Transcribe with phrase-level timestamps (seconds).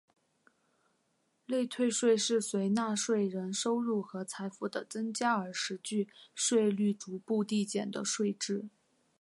[1.45, 8.67] 累退税是随纳税人收入和财富的增加而实际税率逐步递减的税制。